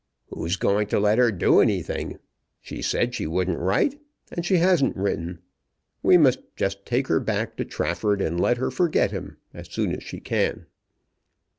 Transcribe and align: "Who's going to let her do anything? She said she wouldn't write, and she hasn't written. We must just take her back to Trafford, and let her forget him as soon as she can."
"Who's 0.29 0.55
going 0.57 0.87
to 0.87 0.99
let 0.99 1.19
her 1.19 1.31
do 1.31 1.59
anything? 1.59 2.17
She 2.59 2.81
said 2.81 3.13
she 3.13 3.27
wouldn't 3.27 3.59
write, 3.59 4.01
and 4.31 4.43
she 4.43 4.57
hasn't 4.57 4.95
written. 4.95 5.43
We 6.01 6.17
must 6.17 6.39
just 6.55 6.87
take 6.87 7.05
her 7.05 7.19
back 7.19 7.55
to 7.57 7.65
Trafford, 7.65 8.19
and 8.19 8.41
let 8.41 8.57
her 8.57 8.71
forget 8.71 9.11
him 9.11 9.37
as 9.53 9.69
soon 9.71 9.95
as 9.95 10.01
she 10.01 10.19
can." 10.19 10.65